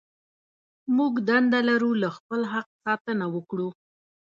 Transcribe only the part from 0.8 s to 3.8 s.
موږ دنده لرو له خپل حق ساتنه وکړو.